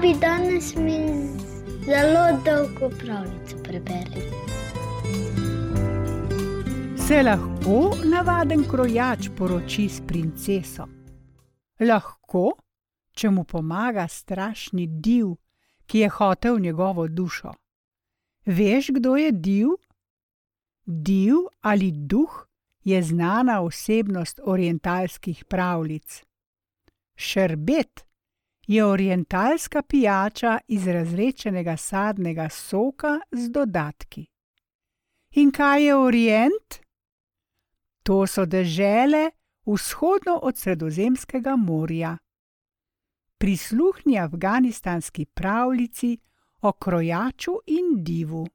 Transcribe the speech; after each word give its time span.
bi 0.00 0.14
danes 0.20 0.74
mi 0.76 0.98
zelo 1.84 2.42
dolgo 2.44 2.96
pravljico 2.98 3.56
preberli. 3.62 4.22
Se 7.06 7.22
lahko 7.22 7.96
navaden 8.04 8.64
krojač 8.70 9.28
poroči 9.38 9.88
s 9.88 10.00
princeso? 10.06 10.88
Lahko, 11.80 12.52
če 13.12 13.30
mu 13.30 13.44
pomaga 13.44 14.08
strašni 14.08 14.86
div, 14.86 15.36
ki 15.86 15.98
je 15.98 16.08
hotel 16.08 16.58
njegovo 16.58 17.08
dušo. 17.08 17.52
Veš, 18.46 18.90
kdo 18.90 19.16
je 19.16 19.32
div? 19.32 19.68
Div 20.84 21.36
ali 21.60 21.92
duh 21.92 22.46
je 22.84 23.02
znana 23.02 23.60
osebnost 23.62 24.40
orientalskih 24.44 25.44
pravljic. 25.44 26.22
Šerbet 27.16 28.05
je 28.66 28.84
orientalska 28.84 29.82
pijača 29.82 30.58
iz 30.68 30.86
razrečenega 30.86 31.76
sadnega 31.76 32.48
soka 32.48 33.20
z 33.32 33.50
dodatki. 33.50 34.26
In 35.30 35.50
kaj 35.50 35.84
je 35.84 35.96
Orient? 35.96 36.80
To 38.02 38.26
so 38.26 38.46
dežele 38.46 39.30
vzhodno 39.66 40.38
od 40.42 40.58
Sredozemskega 40.58 41.56
morja. 41.56 42.16
Prisluhni 43.38 44.18
afganistanski 44.18 45.24
pravljici 45.24 46.18
o 46.60 46.72
krojaču 46.72 47.52
in 47.66 48.04
divu. 48.04 48.46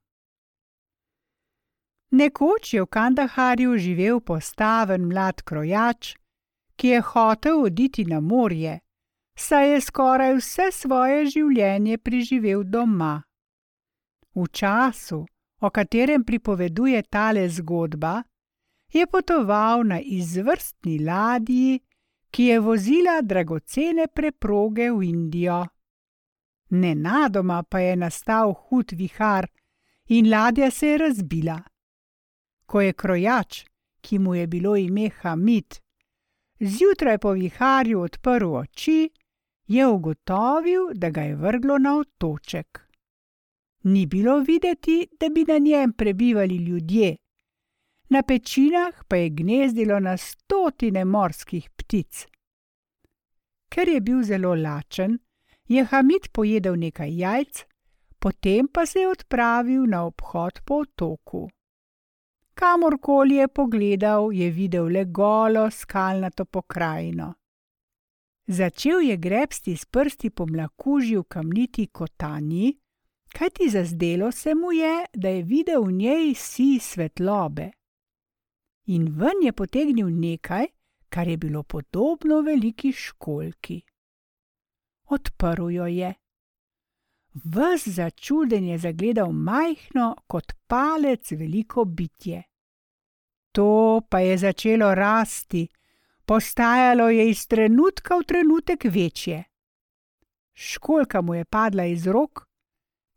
Nekoč 2.12 2.74
je 2.74 2.82
v 2.82 2.86
Kandaharju 2.86 3.78
živel 3.78 4.20
postaven 4.20 5.06
mlad 5.08 5.42
krojač, 5.42 6.16
ki 6.76 6.88
je 6.88 7.02
hotel 7.02 7.62
oditi 7.64 8.06
na 8.06 8.20
morje, 8.20 8.80
saj 9.36 9.74
je 9.74 9.82
skoraj 9.82 10.34
vse 10.38 10.72
svoje 10.72 11.26
življenje 11.26 11.98
preživel 11.98 12.64
doma. 12.64 13.22
V 14.36 14.48
času, 14.48 15.26
o 15.60 15.70
katerem 15.70 16.24
pripoveduje 16.24 17.04
tale 17.04 17.50
zgodba, 17.50 18.22
je 18.94 19.08
potoval 19.08 19.84
na 19.88 20.00
izvrstni 20.00 21.00
ladji, 21.00 21.80
ki 22.32 22.44
je 22.44 22.60
vozila 22.60 23.22
dragocene 23.22 24.08
preproge 24.08 24.92
v 24.92 25.04
Indijo. 25.04 25.66
Nenadoma 26.70 27.64
pa 27.64 27.80
je 27.80 27.96
nastal 27.96 28.54
hud 28.54 28.92
vihar 28.92 29.48
in 30.08 30.30
ladja 30.30 30.72
se 30.72 30.88
je 30.88 30.98
razbila. 30.98 31.60
Ko 32.66 32.82
je 32.82 32.94
krojač, 32.94 33.66
ki 34.02 34.20
mu 34.20 34.36
je 34.36 34.48
bilo 34.48 34.76
ime 34.76 35.10
Hamid, 35.10 35.76
zjutraj 36.60 37.18
po 37.18 37.32
viharju 37.32 38.02
odprl 38.02 38.56
oči, 38.56 39.10
je 39.74 39.88
ugotovil, 39.88 40.82
da 40.94 41.10
ga 41.10 41.22
je 41.22 41.36
vrglo 41.36 41.78
na 41.78 41.98
otoček. 42.00 42.82
Ni 43.84 44.06
bilo 44.06 44.40
videti, 44.40 45.08
da 45.20 45.30
bi 45.30 45.46
na 45.48 45.58
njem 45.58 45.94
prebivali 45.94 46.56
ljudje, 46.56 47.16
na 48.10 48.22
pečinah 48.24 49.04
pa 49.08 49.16
je 49.16 49.30
gnezdilo 49.30 50.00
na 50.00 50.18
stotine 50.18 51.06
morskih 51.06 51.70
ptic. 51.70 52.26
Ker 53.70 53.90
je 53.90 54.02
bil 54.02 54.24
zelo 54.24 54.56
lačen, 54.56 55.18
je 55.68 55.86
Hamid 55.86 56.28
pojedel 56.34 56.76
nekaj 56.76 57.18
jajc, 57.18 57.64
potem 58.20 58.68
pa 58.68 58.86
se 58.86 59.00
je 59.00 59.08
odpravil 59.08 59.86
na 59.88 60.04
obhod 60.06 60.60
po 60.66 60.82
otoku. 60.84 61.50
Kamorkoli 62.54 63.36
je 63.36 63.48
pogledal, 63.48 64.34
je 64.34 64.52
videl 64.52 64.92
le 64.92 65.06
golo 65.06 65.70
skalnato 65.72 66.46
pokrajino. 66.46 67.34
Začel 68.48 69.00
je 69.00 69.18
grebsti 69.18 69.78
s 69.78 69.86
prsti 69.86 70.30
po 70.30 70.46
mlakuži 70.46 71.18
v 71.18 71.24
kamniti 71.24 71.88
kotanji, 71.88 72.78
kajti 73.34 73.70
zazdelo 73.70 74.32
se 74.32 74.56
mu 74.56 74.72
je, 74.72 75.06
da 75.14 75.30
je 75.30 75.44
videl 75.44 75.84
v 75.84 75.92
njej 75.92 76.34
si 76.36 76.80
svetlobe. 76.80 77.72
In 78.86 79.08
ven 79.20 79.44
je 79.44 79.54
potegnil 79.54 80.10
nekaj, 80.10 80.66
kar 81.10 81.28
je 81.28 81.38
bilo 81.38 81.64
podobno 81.64 82.42
veliki 82.42 82.92
školki. 82.92 83.82
Odprl 85.06 85.72
jo 85.72 85.86
je. 85.86 86.14
Ves 87.34 87.88
začuden 87.88 88.66
je 88.66 88.78
zagledal 88.78 89.32
majhno 89.32 90.16
kot 90.28 90.52
palec 90.68 91.32
veliko 91.32 91.86
bitje. 91.86 92.44
To 93.52 94.02
pa 94.10 94.20
je 94.20 94.38
začelo 94.38 94.96
rasti, 94.96 95.68
postajalo 96.26 97.10
je 97.10 97.30
iz 97.30 97.48
trenutka 97.48 98.18
v 98.18 98.24
trenutek 98.24 98.84
večje. 98.84 99.44
Školka 100.54 101.22
mu 101.22 101.36
je 101.36 101.46
padla 101.46 101.86
iz 101.86 102.08
rok, 102.08 102.48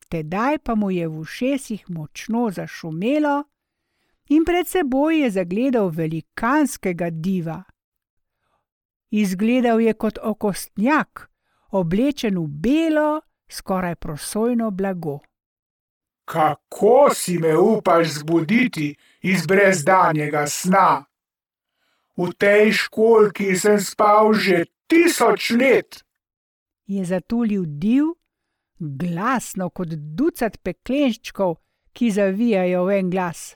tedaj 0.08 0.58
pa 0.58 0.74
mu 0.74 0.90
je 0.90 1.08
v 1.08 1.18
ušesih 1.18 1.90
močno 1.90 2.50
zašumelo, 2.50 3.44
in 4.28 4.44
pred 4.44 4.68
seboj 4.68 5.20
je 5.22 5.30
zagledal 5.30 5.88
velikanskega 5.88 7.10
diva. 7.10 7.62
Izgledal 9.10 9.80
je 9.80 9.92
kot 9.94 10.18
okostnjak, 10.22 11.30
oblečen 11.70 12.38
v 12.38 12.46
belo, 12.48 13.20
skoraj 13.48 13.94
prosojno 13.94 14.70
blago. 14.70 15.18
Kako 16.24 17.10
si 17.14 17.38
me 17.38 17.56
upaš 17.56 18.06
zbuditi 18.08 18.94
iz 19.22 19.46
brezdanjega 19.46 20.46
sna? 20.46 21.04
V 22.14 22.30
tej 22.38 22.70
školki 22.70 23.56
sem 23.58 23.80
spal 23.82 24.34
že 24.38 24.70
tisoč 24.86 25.50
let. 25.58 26.04
Je 26.86 27.02
zatulil 27.02 27.66
div, 27.66 28.14
glasno 28.78 29.70
kot 29.74 29.90
ducat 30.14 30.60
peklenščkov, 30.62 31.58
ki 31.94 32.10
zavijajo 32.14 32.84
v 32.86 32.98
en 32.98 33.10
glas. 33.10 33.54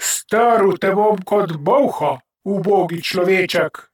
Strl 0.00 0.76
te 0.80 0.92
bom 0.96 1.20
kot 1.20 1.56
boho, 1.60 2.16
ubogi 2.48 3.02
človeček. 3.04 3.90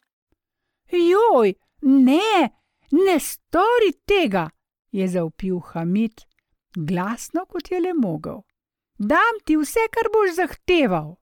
Joj, 0.93 1.57
ne, 1.83 2.51
ne 2.95 3.17
stori 3.19 3.91
tega, 4.07 4.47
je 4.95 5.07
zaupil 5.11 5.59
Hamid, 5.73 6.23
glasno 6.77 7.47
kot 7.51 7.71
je 7.71 7.81
le 7.83 7.95
mogel. 7.95 8.45
Dam 8.99 9.43
ti 9.45 9.57
vse, 9.59 9.89
kar 9.91 10.09
boš 10.15 10.37
zahteval. 10.39 11.17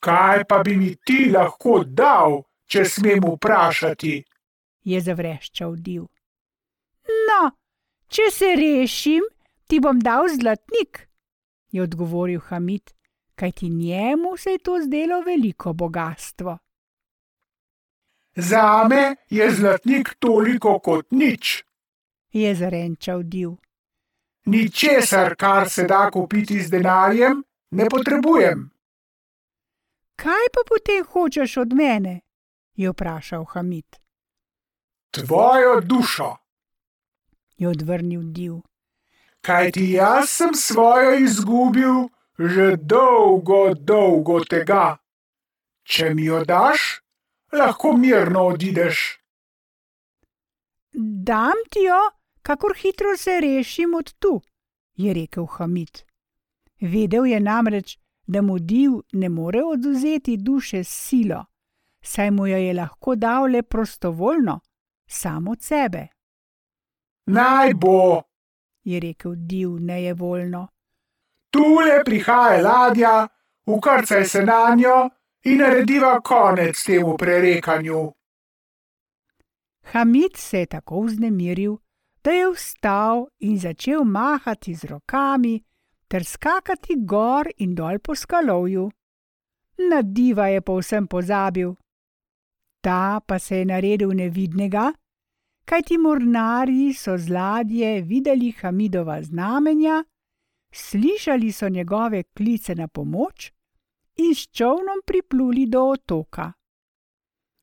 Kaj 0.00 0.44
pa 0.48 0.62
bi 0.62 0.76
mi 0.76 0.94
ti 1.06 1.30
lahko 1.30 1.84
dal, 1.84 2.42
če 2.66 2.84
smem 2.84 3.24
vprašati? 3.24 4.16
je 4.88 5.00
zavreščal 5.00 5.76
div. 5.84 6.06
No, 7.28 7.40
če 8.08 8.28
se 8.32 8.52
rešim, 8.58 9.26
ti 9.68 9.80
bom 9.84 10.00
dal 10.00 10.28
zlatnik, 10.32 11.04
je 11.72 11.82
odgovoril 11.84 12.40
Hamid, 12.48 12.94
kajti 13.38 13.68
njemu 13.68 14.36
se 14.36 14.56
je 14.56 14.64
to 14.64 14.78
zdelo 14.84 15.20
veliko 15.26 15.72
bogatstvo. 15.72 16.58
Zame 18.36 19.16
je 19.30 19.50
zlatnik 19.50 20.14
toliko 20.18 20.78
kot 20.78 21.10
nič, 21.12 21.64
je 22.32 22.54
zarenčal 22.54 23.24
div. 23.24 23.56
Ničesar, 24.48 25.34
kar 25.36 25.68
se 25.68 25.84
da 25.84 26.06
kupiti 26.10 26.60
z 26.62 26.70
denarjem, 26.70 27.42
ne 27.70 27.88
potrebujem. 27.90 28.68
Kaj 30.18 30.48
pa 30.54 30.62
potem 30.68 31.04
hočeš 31.04 31.56
od 31.62 31.72
mene? 31.72 32.20
je 32.78 32.90
vprašal 32.90 33.44
Hamid. 33.44 33.96
Tvojo 35.10 35.80
dušo, 35.80 36.36
je 37.56 37.68
odvrnil 37.68 38.22
div. 38.22 38.54
Kaj 39.40 39.72
ti 39.72 39.90
jaz 39.92 40.30
sem 40.30 40.54
svojo 40.54 41.14
izgubil 41.18 42.08
že 42.38 42.76
dolgo, 42.76 43.74
dolgo 43.74 44.38
tega. 44.44 44.98
Če 45.82 46.14
mi 46.14 46.24
jo 46.24 46.44
daš, 46.44 47.00
lahko 47.52 47.92
mirno 47.96 48.44
odideš. 48.52 49.18
Dam 51.30 51.58
ti 51.70 51.82
jo, 51.88 51.98
kakor 52.42 52.76
hitro 52.78 53.16
se 53.16 53.40
rešim 53.40 53.94
od 53.94 54.12
tu, 54.18 54.40
je 54.94 55.14
rekel 55.14 55.46
Hamid. 55.46 56.04
Vedel 56.80 57.26
je 57.26 57.40
namreč, 57.40 57.98
da 58.28 58.42
mu 58.42 58.58
div 58.58 58.90
ne 59.12 59.28
more 59.28 59.62
oduzeti 59.64 60.36
duše 60.36 60.84
s 60.84 60.88
silo, 60.88 61.44
saj 62.02 62.30
mu 62.30 62.46
jo 62.46 62.56
je 62.56 62.74
lahko 62.74 63.14
dal 63.14 63.44
le 63.44 63.62
prostovoljno, 63.62 64.60
samo 65.06 65.50
od 65.50 65.62
sebe. 65.62 66.06
Naj 67.26 67.74
bo, 67.74 68.22
je 68.84 69.00
rekel 69.00 69.32
div 69.36 69.70
nejevoljno. 69.80 70.68
Tule 71.50 72.04
prihaja 72.04 72.62
ladja, 72.62 73.28
ukrcaj 73.66 74.24
se 74.24 74.42
na 74.42 74.74
njo 74.76 75.10
in 75.44 75.58
narediva 75.58 76.20
konec 76.20 76.84
temu 76.84 77.16
prerekanju. 77.16 78.12
Hamid 79.82 80.36
se 80.36 80.58
je 80.58 80.66
tako 80.66 81.00
vznemiril, 81.00 81.76
da 82.24 82.30
je 82.30 82.50
vstal 82.52 83.26
in 83.38 83.58
začel 83.58 84.04
mahati 84.04 84.74
z 84.74 84.84
rokami 84.84 85.64
ter 86.08 86.24
skakati 86.24 86.96
gor 87.04 87.48
in 87.56 87.74
dol 87.74 87.98
po 87.98 88.14
skalovju. 88.14 88.90
Na 89.90 90.02
diva 90.02 90.48
je 90.48 90.60
povsem 90.60 91.06
pozabil. 91.06 91.74
Ta 92.80 93.20
pa 93.20 93.38
se 93.38 93.58
je 93.58 93.64
naredil 93.64 94.10
nevidnega, 94.14 94.92
kaj 95.64 95.82
ti 95.82 95.98
mornari 95.98 96.94
so 96.94 97.18
z 97.18 97.28
ladje 97.28 98.02
videli 98.02 98.50
Hamidova 98.52 99.22
znamenja, 99.22 100.04
slišali 100.72 101.52
so 101.52 101.68
njegove 101.68 102.22
klice 102.22 102.74
na 102.74 102.88
pomoč 102.88 103.52
in 104.16 104.34
s 104.34 104.48
čovnom 104.48 105.02
pripluli 105.06 105.66
do 105.66 105.82
otoka. 105.82 106.52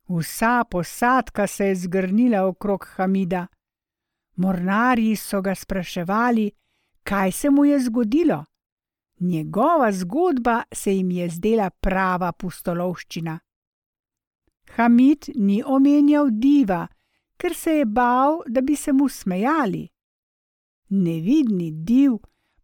Vsa 0.07 0.63
posadka 0.71 1.47
se 1.47 1.65
je 1.65 1.75
zgrnila 1.75 2.45
okrog 2.47 2.85
Hamida. 2.95 3.47
Mornari 4.35 5.15
so 5.15 5.41
ga 5.41 5.55
spraševali, 5.55 6.51
kaj 7.05 7.31
se 7.31 7.49
mu 7.49 7.65
je 7.65 7.79
zgodilo. 7.79 8.45
Njegova 9.19 9.91
zgodba 9.91 10.63
se 10.71 10.95
jim 10.95 11.11
je 11.11 11.29
zdela 11.29 11.69
prava 11.69 12.31
pustolovščina. 12.31 13.39
Hamid 14.75 15.29
ni 15.35 15.61
omenjal 15.65 16.29
diva, 16.31 16.87
ker 17.37 17.53
se 17.55 17.77
je 17.77 17.85
bal, 17.85 18.41
da 18.47 18.61
bi 18.61 18.75
se 18.75 18.93
mu 18.93 19.09
smejali. 19.09 19.87
Nevidni 20.89 21.71
div 21.71 22.17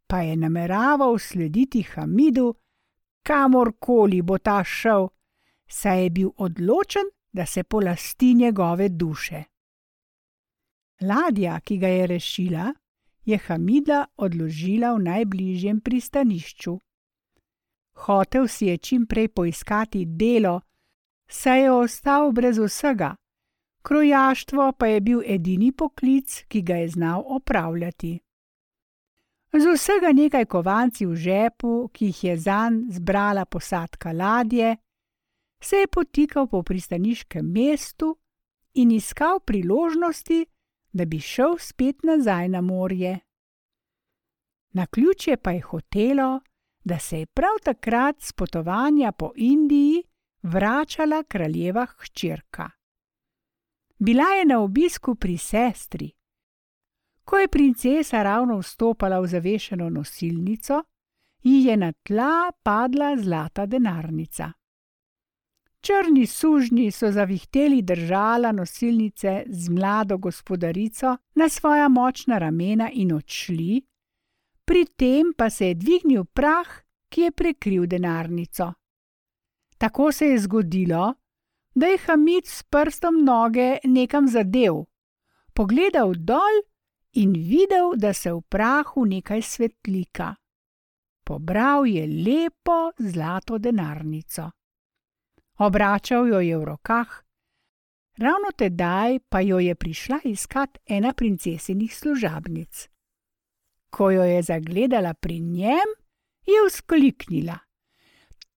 pa 0.08 0.22
je 0.22 0.36
nameraval 0.36 1.18
slediti 1.20 1.82
Hamidu, 1.82 2.56
kamorkoli 3.24 4.22
bo 4.22 4.38
ta 4.38 4.64
šel, 4.64 5.08
saj 5.68 6.04
je 6.04 6.10
bil 6.10 6.30
odločen, 6.38 7.08
da 7.32 7.46
se 7.46 7.64
polasti 7.64 8.34
njegove 8.34 8.90
duše. 8.90 9.44
Ladja, 11.02 11.60
ki 11.60 11.78
ga 11.78 11.88
je 11.88 12.08
rešila, 12.08 12.74
je 13.32 13.38
Hamida 13.48 14.06
odložila 14.18 14.94
v 14.96 15.04
najbližjem 15.08 15.80
pristanišču. 15.80 16.76
Hotev 18.04 18.48
si 18.48 18.68
je 18.68 18.78
čim 18.78 19.06
prej 19.08 19.28
poiskati 19.32 20.06
delo, 20.06 20.62
saj 21.28 21.64
je 21.64 21.72
ostal 21.72 22.32
brez 22.32 22.60
vsega, 22.60 23.16
krojaštvo 23.82 24.72
pa 24.78 24.88
je 24.88 25.00
bil 25.02 25.22
edini 25.26 25.72
poklic, 25.72 26.44
ki 26.48 26.62
ga 26.62 26.76
je 26.84 26.90
znal 26.98 27.24
opravljati. 27.26 28.20
Z 29.52 29.66
vsega 29.76 30.14
nekaj 30.16 30.46
kovanci 30.46 31.06
v 31.06 31.16
žepu, 31.16 31.90
ki 31.94 32.06
jih 32.06 32.24
je 32.24 32.38
zanj 32.38 32.86
zbrala 32.96 33.46
posadka 33.46 34.12
ladje, 34.12 34.78
se 35.64 35.76
je 35.76 35.88
potikal 35.88 36.48
po 36.48 36.64
pristaniškem 36.64 37.46
mestu 37.46 38.16
in 38.74 38.92
iskal 38.92 39.40
priložnosti, 39.40 40.46
da 40.94 41.06
bi 41.06 41.20
šel 41.20 41.58
spet 41.60 42.04
nazaj 42.04 42.50
na 42.50 42.62
morje. 42.62 43.20
Na 44.74 44.86
ključje 44.86 45.38
pa 45.38 45.52
je 45.52 45.62
hotelo, 45.62 46.42
da 46.84 47.00
se 47.00 47.20
je 47.20 47.26
prav 47.26 47.58
takrat 47.64 48.22
z 48.22 48.34
potovanja 48.34 49.12
po 49.12 49.32
Indiji 49.36 50.04
vračala 50.42 51.24
kraljeva 51.24 51.86
hčerka. 51.86 52.70
Bila 53.98 54.24
je 54.24 54.46
na 54.46 54.60
obisku 54.60 55.16
pri 55.16 55.38
sestri. 55.38 56.12
Ko 57.24 57.38
je 57.38 57.48
princesa 57.48 58.24
ravno 58.24 58.58
vstopala 58.58 59.20
v 59.20 59.28
zavešeno 59.28 59.90
nosilnico, 59.90 60.84
ji 61.44 61.66
je 61.66 61.78
na 61.78 61.92
tla 61.92 62.52
padla 62.64 63.18
zlata 63.18 63.66
denarnica. 63.66 64.52
Črni 65.82 66.28
sužnji 66.28 66.92
so 66.92 67.12
zavihteli 67.12 67.82
držala 67.82 68.52
nosilnice 68.52 69.44
z 69.48 69.70
mlado 69.70 70.18
gospodarico 70.18 71.18
na 71.36 71.50
svoja 71.50 71.88
močna 71.88 72.38
ramena 72.38 72.90
in 72.94 73.14
odšli, 73.14 73.82
pri 74.66 74.86
tem 74.86 75.34
pa 75.38 75.50
se 75.50 75.68
je 75.68 75.76
dvignil 75.76 76.26
prah, 76.26 76.68
ki 77.10 77.22
je 77.22 77.32
prekril 77.32 77.86
denarnico. 77.86 78.74
Tako 79.78 80.12
se 80.12 80.26
je 80.26 80.40
zgodilo, 80.40 81.14
da 81.76 81.86
je 81.86 81.98
Hamid 81.98 82.46
s 82.46 82.64
prstom 82.64 83.24
noge 83.26 83.78
nekam 83.84 84.28
zadev, 84.28 84.86
pogledal 85.54 86.14
dol 86.14 86.62
in 87.14 87.34
videl, 87.34 87.98
da 87.98 88.14
se 88.14 88.32
v 88.32 88.42
prahu 88.42 89.06
nekaj 89.06 89.42
svetlika. 89.42 90.36
Pobral 91.24 91.88
je 91.88 92.08
lepo 92.08 92.92
zlato 93.00 93.58
denarnico 93.58 94.52
obračal 95.62 96.28
jo 96.28 96.40
je 96.40 96.58
v 96.58 96.64
rokah, 96.64 97.10
ravno 98.18 98.52
tedaj 98.58 99.20
pa 99.30 99.42
jo 99.42 99.60
je 99.60 99.76
prišla 99.76 100.20
iskat 100.24 100.78
ena 100.86 101.14
princesinih 101.14 101.96
služabnic. 101.96 102.90
Ko 103.90 104.12
jo 104.12 104.24
je 104.24 104.42
zagledala 104.42 105.14
pri 105.14 105.40
njem, 105.40 105.90
je 106.48 106.60
vzkliknila: 106.68 107.58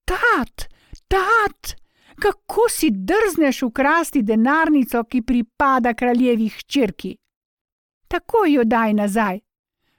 Tat, 0.04 0.68
tat, 1.08 1.76
kako 2.16 2.68
si 2.70 2.90
drzneš 2.90 3.62
ukrasti 3.62 4.22
denarnico, 4.22 5.04
ki 5.04 5.22
pripada 5.22 5.94
kraljevi 5.94 6.48
hčerki? 6.48 7.16
Tako 8.08 8.46
jo 8.48 8.64
daj 8.64 8.94
nazaj, 8.94 9.40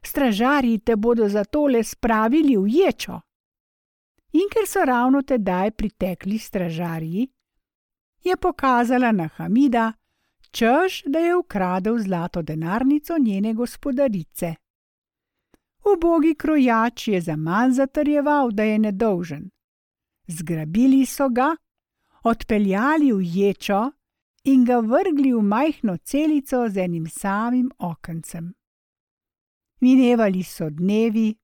stražarji 0.02 0.80
te 0.80 0.96
bodo 0.96 1.30
za 1.30 1.44
tole 1.44 1.84
spravili 1.84 2.58
v 2.58 2.68
ječo. 2.68 3.22
In 4.36 4.50
ker 4.52 4.68
so 4.68 4.84
ravno 4.84 5.22
tedaj 5.22 5.72
pritekli 5.72 6.38
stražarji, 6.38 7.28
je 8.24 8.38
pokazala 8.38 9.12
na 9.12 9.28
Hamida, 9.28 9.94
češ, 10.52 11.04
da 11.06 11.20
je 11.20 11.36
ukradel 11.36 12.00
zlato 12.00 12.42
denarnico 12.42 13.18
njene 13.18 13.54
gospodarice. 13.54 14.56
Ubogi 15.94 16.36
krojač 16.36 17.08
je 17.08 17.22
za 17.22 17.36
manj 17.36 17.72
zatrjeval, 17.72 18.52
da 18.52 18.64
je 18.64 18.80
nedolžen. 18.80 19.50
Zgrabili 20.28 21.06
so 21.06 21.30
ga, 21.30 21.56
odpeljali 22.24 23.14
v 23.14 23.22
ječo 23.22 23.92
in 24.44 24.66
ga 24.66 24.80
vrgli 24.80 25.34
v 25.34 25.42
majhno 25.42 25.98
celico 25.98 26.70
z 26.70 26.78
enim 26.78 27.08
samim 27.10 27.72
okencem. 27.78 28.54
Minevali 29.80 30.44
so 30.44 30.70
dnevi, 30.70 31.36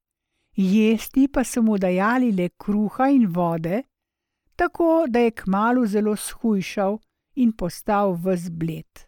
jesti 0.56 1.28
pa 1.28 1.44
so 1.44 1.62
mu 1.62 1.78
dajali 1.78 2.32
le 2.32 2.50
kruha 2.50 3.10
in 3.10 3.28
vode, 3.28 3.84
tako 4.56 5.06
da 5.08 5.20
je 5.20 5.32
kmalo 5.32 5.86
zelo 5.86 6.16
shujšal 6.16 7.00
in 7.36 7.52
postal 7.52 8.14
vzbled. 8.14 9.08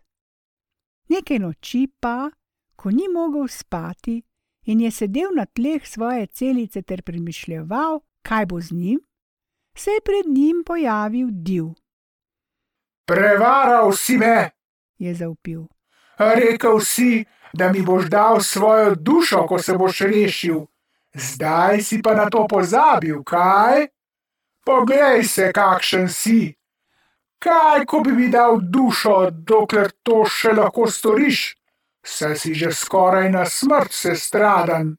Nekaj 1.10 1.40
noči 1.40 1.88
pa, 2.00 2.32
ko 2.76 2.92
ni 2.92 3.08
mogel 3.12 3.48
spati 3.48 4.22
in 4.66 4.82
je 4.82 4.92
sedel 4.92 5.36
na 5.36 5.46
tleh 5.46 5.88
svoje 5.88 6.28
celice 6.28 6.82
ter 6.82 7.02
premišljeval, 7.02 8.00
kaj 8.24 8.46
bo 8.46 8.62
z 8.62 8.72
njim, 8.72 9.00
se 9.76 9.92
je 9.92 10.02
pred 10.02 10.26
njim 10.28 10.64
pojavil 10.66 11.28
div. 11.32 11.66
Prevaral 13.06 13.92
si 13.92 14.18
me, 14.18 14.50
je 14.98 15.16
zaupil. 15.16 15.68
Rekel 16.18 16.80
si, 16.80 17.26
da 17.54 17.72
mi 17.72 17.82
boš 17.82 18.06
dal 18.06 18.42
svojo 18.42 18.96
dušo, 18.96 19.46
ko 19.48 19.60
se 19.60 19.78
boš 19.78 20.00
rešil. 20.00 20.66
Zdaj 21.14 21.82
si 21.82 22.02
pa 22.02 22.16
na 22.18 22.30
to 22.30 22.48
pozabil, 22.50 23.22
kaj? 23.24 23.88
Poglej 24.66 25.24
se, 25.24 25.52
kakšen 25.54 26.10
si. 26.10 26.56
Kaj, 27.40 27.86
ko 27.86 28.00
bi 28.00 28.12
mi 28.12 28.30
dal 28.32 28.58
dušo, 28.62 29.30
dokler 29.32 29.92
to 30.04 30.24
še 30.26 30.54
lahko 30.56 30.88
storiš, 30.88 31.54
saj 32.02 32.36
si 32.40 32.54
že 32.56 32.72
skoraj 32.72 33.30
na 33.30 33.46
smrt 33.46 33.92
se 33.92 34.16
stradan. 34.16 34.96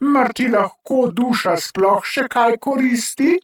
Mar 0.00 0.32
ti 0.32 0.48
lahko 0.48 1.10
duša 1.12 1.56
sploh 1.60 2.00
še 2.04 2.24
kaj 2.32 2.56
koristi? 2.56 3.36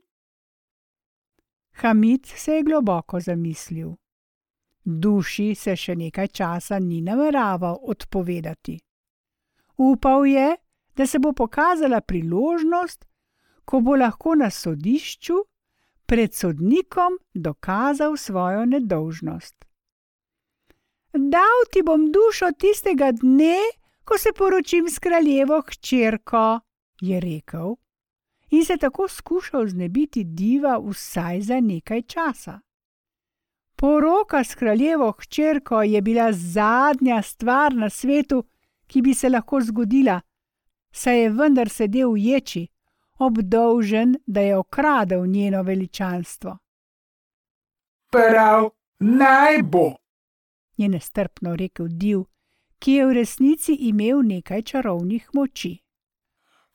Hamid 1.84 2.26
se 2.26 2.56
je 2.56 2.62
globoko 2.64 3.20
zamislil. 3.20 3.92
Duši 4.84 5.54
se 5.54 5.76
še 5.76 5.94
nekaj 5.94 6.28
časa 6.28 6.78
ni 6.78 7.02
nameraval 7.04 7.76
odpovedati. 7.82 8.78
Upal 9.76 10.24
je, 10.24 10.56
da 10.96 11.06
se 11.06 11.18
bo 11.18 11.32
pokazala 11.32 12.00
priložnost, 12.00 13.04
ko 13.64 13.80
bo 13.80 13.96
lahko 13.96 14.34
na 14.34 14.50
sodišču 14.50 15.34
pred 16.06 16.34
sodnikom 16.34 17.18
dokazal 17.34 18.16
svojo 18.16 18.64
nedolžnost. 18.64 19.64
Dal 21.12 21.64
ti 21.72 21.82
bom 21.82 22.12
dušo 22.12 22.52
tistega 22.58 23.12
dne, 23.12 23.58
ko 24.04 24.18
se 24.18 24.32
poročim 24.36 24.88
s 24.88 24.98
kraljevo 24.98 25.62
hčerko, 25.66 26.60
je 27.00 27.20
rekel, 27.20 27.74
in 28.50 28.64
se 28.64 28.76
tako 28.76 29.08
skušal 29.08 29.66
znebiti 29.66 30.24
diva 30.24 30.78
vsaj 30.78 31.40
za 31.40 31.60
nekaj 31.60 32.02
časa. 32.02 32.60
Poroka 33.76 34.44
s 34.44 34.54
kraljevo 34.54 35.10
hčerko 35.12 35.82
je 35.82 36.02
bila 36.02 36.32
zadnja 36.32 37.22
stvar 37.22 37.74
na 37.74 37.90
svetu, 37.90 38.44
ki 38.86 39.02
bi 39.02 39.14
se 39.14 39.28
lahko 39.28 39.60
zgodila, 39.60 40.20
saj 40.96 41.20
je 41.22 41.30
vendar 41.30 41.68
sedel 41.68 42.12
v 42.12 42.22
ječi, 42.30 42.66
obdolžen, 43.18 44.16
da 44.26 44.40
je 44.40 44.56
okradel 44.56 45.26
njeno 45.26 45.62
veličanstvo. 45.62 46.58
Prav, 48.10 48.70
naj 48.98 49.62
bo, 49.62 49.96
je 50.76 50.88
nestrpno 50.88 51.56
rekel 51.56 51.86
Div, 51.90 52.24
ki 52.78 52.92
je 52.92 53.06
v 53.06 53.12
resnici 53.12 53.76
imel 53.88 54.22
nekaj 54.22 54.62
čarovnih 54.62 55.28
moči. 55.34 55.76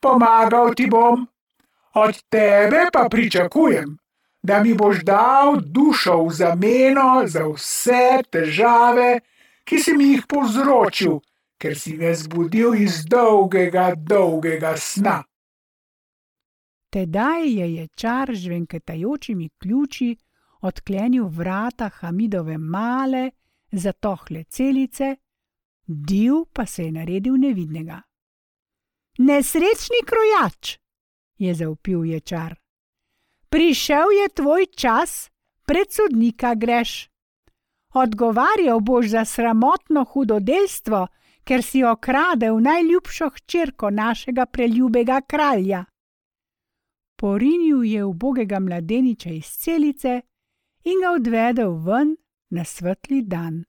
Pomagal 0.00 0.74
ti 0.74 0.86
bom, 0.90 1.26
od 1.94 2.22
tebe 2.28 2.88
pa 2.92 3.08
pričakujem, 3.10 3.98
da 4.42 4.62
mi 4.62 4.74
boš 4.74 5.04
dal 5.06 5.60
dušo 5.60 6.24
v 6.24 6.30
zameno 6.30 7.22
za 7.26 7.46
vse 7.46 8.22
težave, 8.30 9.20
ki 9.64 9.78
si 9.78 9.94
mi 9.94 10.10
jih 10.12 10.26
povzročil, 10.26 11.20
ker 11.62 11.78
si 11.78 11.94
me 11.96 12.10
zbudil 12.14 12.74
iz 12.74 13.04
dolgega, 13.06 13.92
dolgega 13.94 14.74
sna. 14.76 15.20
Tedaj 16.90 17.46
je 17.46 17.66
ječar 17.74 18.34
z 18.34 18.50
venketajočimi 18.50 19.48
ključi 19.58 20.16
odklenil 20.60 21.28
vrata 21.28 21.88
Hamidove 21.88 22.58
male, 22.58 23.30
zatohle 23.72 24.44
celice, 24.44 25.16
div 25.86 26.44
pa 26.52 26.66
se 26.66 26.84
je 26.84 26.92
naredil 26.92 27.38
nevidnega. 27.38 28.02
Nesrečni 29.18 30.02
krojač, 30.06 30.76
je 31.38 31.54
zaupil 31.54 32.04
ječar. 32.04 32.58
Prišel 33.48 34.12
je 34.18 34.28
tvoj 34.34 34.66
čas, 34.76 35.30
pred 35.66 35.92
sodnika 35.92 36.54
greš. 36.54 37.08
Odgovarjal 37.94 38.80
boš 38.80 39.06
za 39.06 39.24
sramotno 39.24 40.04
hudodelstvo, 40.04 41.06
ker 41.44 41.62
si 41.62 41.84
okradel 41.84 42.60
najljubšo 42.60 43.30
hčerko 43.30 43.90
našega 43.90 44.46
preljubega 44.46 45.20
kralja. 45.20 45.84
Porinil 47.16 47.84
je 47.84 48.04
ubogega 48.04 48.60
mladeniča 48.60 49.30
iz 49.30 49.46
celice 49.46 50.20
in 50.84 51.02
ga 51.02 51.10
odvedel 51.10 51.74
ven 51.86 52.16
na 52.50 52.64
svetli 52.64 53.22
dan. 53.22 53.64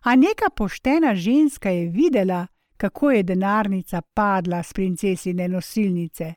A 0.00 0.16
neka 0.16 0.50
poštena 0.56 1.14
ženska 1.14 1.70
je 1.70 1.88
videla, 1.90 2.46
kako 2.76 3.10
je 3.10 3.22
denarnica 3.22 4.02
padla 4.14 4.62
s 4.62 4.72
princesine 4.72 5.48
nosilnice. 5.48 6.34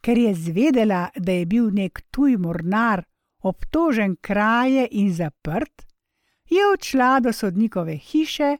Ker 0.00 0.18
je 0.18 0.34
zvedela, 0.34 1.08
da 1.16 1.32
je 1.32 1.46
bil 1.46 1.70
nek 1.72 2.00
tuj 2.10 2.36
mornar 2.36 3.04
obtožen 3.42 4.16
kraje 4.16 4.88
in 4.90 5.12
zaprt, 5.14 5.86
je 6.50 6.66
odšla 6.72 7.20
do 7.20 7.32
sodnikove 7.32 7.96
hiše, 7.96 8.56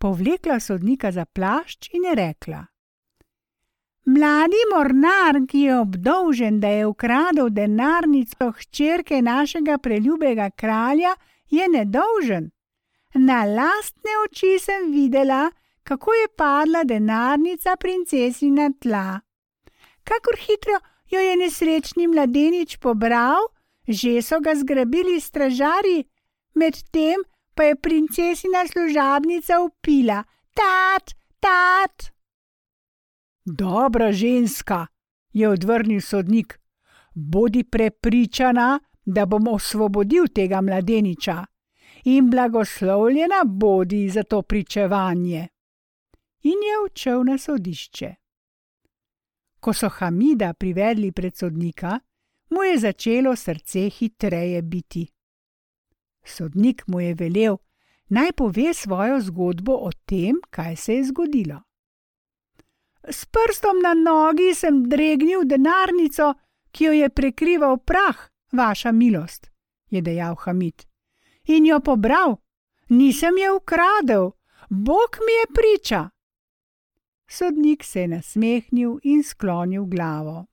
povlekla 0.00 0.60
sodnika 0.60 1.12
za 1.12 1.24
plašč 1.24 1.90
in 1.92 2.04
je 2.08 2.14
rekla: 2.14 2.66
Mladi 4.06 4.62
mornar, 4.74 5.36
ki 5.48 5.60
je 5.60 5.78
obdolžen, 5.78 6.60
da 6.60 6.68
je 6.68 6.86
ukradel 6.86 7.50
denarnico 7.50 8.52
hčerke 8.58 9.22
našega 9.22 9.78
preljubega 9.78 10.50
kralja, 10.50 11.14
je 11.50 11.68
nedolžen. 11.68 12.50
Na 13.14 13.44
lastne 13.44 14.16
oči 14.24 14.56
sem 14.58 14.90
videla, 14.92 15.50
kako 15.82 16.14
je 16.14 16.28
padla 16.36 16.84
denarnica 16.84 17.76
princesi 17.76 18.50
na 18.50 18.70
tla. 18.80 19.20
Kakor 20.04 20.38
hitro 20.38 20.78
jo 21.10 21.20
je 21.20 21.36
nesrečni 21.36 22.06
mladenič 22.06 22.76
pobral, 22.76 23.50
že 23.88 24.22
so 24.22 24.40
ga 24.40 24.54
zgrabili 24.54 25.20
stražari, 25.20 26.04
medtem 26.54 27.22
pa 27.60 27.64
je 27.64 27.76
princesina 27.76 28.66
služabnica 28.72 29.60
upila: 29.60 30.24
Tat, 30.54 31.10
tat! 31.40 32.12
Dobra 33.44 34.12
ženska, 34.12 34.86
je 35.32 35.48
odvrnil 35.48 36.00
sodnik, 36.00 36.60
bodi 37.14 37.64
prepričana, 37.64 38.80
da 39.04 39.26
bom 39.26 39.48
osvobodil 39.48 40.28
tega 40.34 40.60
mladeniča 40.60 41.44
in 42.04 42.30
blagoslovljena 42.30 43.44
bodi 43.46 44.08
za 44.08 44.22
to 44.22 44.42
pričevanje. 44.42 45.48
In 46.42 46.58
je 46.68 46.80
odšel 46.84 47.24
na 47.24 47.38
sodišče. 47.38 48.14
Ko 49.60 49.72
so 49.72 49.88
Hamida 49.88 50.54
privedli 50.54 51.12
pred 51.12 51.36
sodnika, 51.36 52.00
mu 52.50 52.62
je 52.62 52.78
začelo 52.78 53.36
srce 53.36 53.88
hitreje 53.88 54.62
biti. 54.62 55.19
Sodnik 56.24 56.82
mu 56.86 57.00
je 57.00 57.14
velel, 57.14 57.56
naj 58.08 58.32
pove 58.32 58.74
svojo 58.74 59.20
zgodbo 59.20 59.72
o 59.72 59.90
tem, 60.04 60.40
kaj 60.50 60.76
se 60.76 60.94
je 60.94 61.04
zgodilo. 61.04 61.62
S 63.08 63.24
prstom 63.24 63.80
na 63.82 63.94
nogi 63.94 64.54
sem 64.54 64.82
dregnil 64.88 65.44
denarnico, 65.44 66.34
ki 66.70 66.84
jo 66.84 66.92
je 66.92 67.08
prekrival 67.10 67.78
prah, 67.78 68.28
vaša 68.52 68.92
milost, 68.92 69.50
je 69.90 70.02
dejal 70.02 70.34
Hamid. 70.34 70.86
In 71.46 71.66
jo 71.66 71.80
pobral, 71.80 72.36
nisem 72.88 73.38
je 73.38 73.52
ukradel, 73.52 74.30
Bog 74.70 75.16
mi 75.26 75.32
je 75.32 75.46
priča. 75.54 76.10
Sodnik 77.28 77.84
se 77.84 78.00
je 78.00 78.08
nasmehnil 78.08 78.98
in 79.02 79.22
sklonil 79.22 79.84
glavo. 79.84 80.46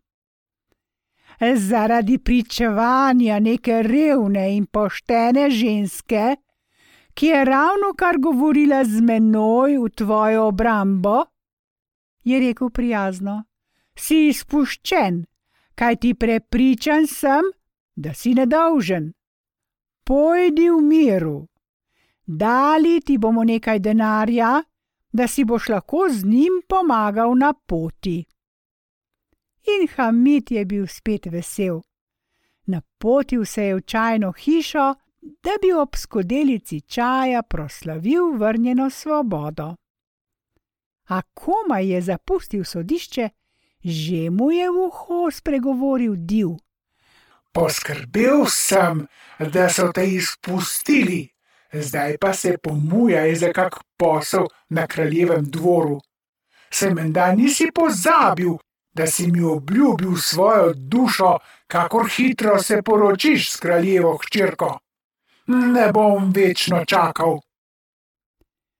Zaradi 1.40 2.18
pričevanja 2.18 3.40
neke 3.40 3.84
revne 3.84 4.56
in 4.58 4.66
poštene 4.66 5.50
ženske, 5.50 6.36
ki 7.14 7.26
je 7.26 7.46
ravno 7.46 7.94
kar 7.98 8.18
govorila 8.18 8.84
z 8.86 9.02
menoj 9.02 9.78
v 9.78 9.90
tvojo 9.90 10.48
obrambo, 10.48 11.26
je 12.24 12.40
rekel 12.40 12.70
prijazno, 12.70 13.44
si 13.98 14.28
izpuščen, 14.28 15.26
kaj 15.76 15.96
ti 15.96 16.14
prepričan 16.14 17.08
sem, 17.08 17.46
da 17.96 18.14
si 18.14 18.34
nedolžen. 18.34 19.14
Pojdi 20.04 20.70
v 20.70 20.82
miru, 20.82 21.48
dali 22.26 23.02
ti 23.02 23.18
bomo 23.18 23.44
nekaj 23.44 23.80
denarja, 23.80 24.62
da 25.12 25.28
si 25.28 25.44
boš 25.44 25.70
lahko 25.70 26.08
z 26.10 26.26
njim 26.26 26.62
pomagal 26.68 27.38
na 27.38 27.54
poti. 27.54 28.26
In 29.68 29.88
Hamid 29.96 30.52
je 30.52 30.66
bil 30.66 30.88
spet 30.88 31.26
vesel. 31.26 31.82
Napotil 32.66 33.46
se 33.46 33.64
je 33.64 33.76
v 33.76 33.82
čajno 33.82 34.32
hišo, 34.32 34.94
da 35.22 35.58
bi 35.62 35.74
ob 35.74 35.96
skodelici 35.96 36.82
čaja 36.82 37.42
proslavil 37.44 38.38
vrnjeno 38.38 38.90
svobodo 38.90 39.76
a 41.08 41.22
komaj 41.34 41.88
je 41.88 42.02
zapustil 42.02 42.64
sodišče, 42.64 43.30
že 43.84 44.30
mu 44.30 44.52
je 44.52 44.68
v 44.70 44.78
uho 44.88 45.32
spregovoril 45.32 46.16
div. 46.18 46.58
Poskrbel 47.52 48.46
sem, 48.52 49.08
da 49.40 49.70
so 49.70 49.90
te 49.96 50.04
izpustili, 50.06 51.30
zdaj 51.74 52.18
pa 52.22 52.34
se 52.34 52.58
pomujaj 52.58 53.36
za 53.36 53.54
kak 53.54 53.80
posel 53.98 54.46
na 54.70 54.88
kraljevem 54.88 55.48
dvoru. 55.50 56.00
Se 56.70 56.92
menda 56.94 57.32
nisi 57.32 57.72
pozabil, 57.74 58.58
da 58.98 59.08
si 59.08 59.32
mi 59.32 59.44
obljubil 59.44 60.16
svojo 60.16 60.74
dušo, 60.74 61.38
kakor 61.68 62.10
hitro 62.16 62.60
se 62.64 62.82
poročiš 62.82 63.52
s 63.52 63.56
kraljevo 63.56 64.18
hčerko. 64.18 64.80
Ne 65.48 65.92
bom 65.94 66.32
večno 66.36 66.86
čakal. 66.86 67.40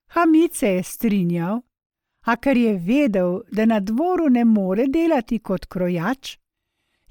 Hamid 0.08 0.54
se 0.54 0.68
je 0.68 0.84
strinjal, 0.84 1.62
a 2.26 2.36
ker 2.36 2.58
je 2.58 2.74
vedel, 2.74 3.40
da 3.52 3.66
na 3.66 3.80
dvoru 3.80 4.30
ne 4.30 4.46
more 4.46 4.88
delati 4.88 5.40
kot 5.40 5.66
krojač, 5.66 6.38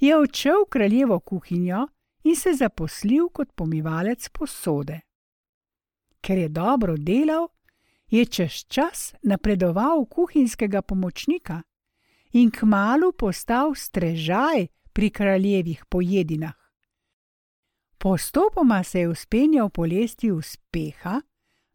je 0.00 0.16
odšel 0.16 0.64
v 0.66 0.70
kraljevo 0.70 1.20
kuhinjo 1.20 1.86
in 2.24 2.36
se 2.36 2.52
zaposlil 2.52 3.28
kot 3.28 3.52
pomivalec 3.54 4.28
posode. 4.28 5.00
Ker 6.20 6.38
je 6.38 6.48
dobro 6.48 6.96
delal, 6.98 7.48
je 8.10 8.26
čez 8.26 8.64
čas 8.68 9.14
napredoval 9.22 10.02
v 10.02 10.08
kuhinjskega 10.10 10.82
pomočnika 10.82 11.62
in 12.32 12.50
kmalu 12.50 13.12
postal 13.12 13.74
strežaj 13.74 14.66
pri 14.92 15.10
kraljevih 15.10 15.84
pojedinah. 15.88 16.54
Postopoma 17.98 18.82
se 18.82 19.00
je 19.00 19.08
uspenjal 19.08 19.68
po 19.68 19.86
lesti 19.86 20.30
uspeha, 20.30 21.20